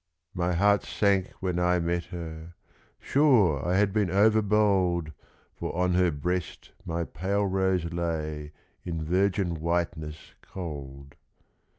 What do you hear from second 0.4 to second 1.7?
heart sank when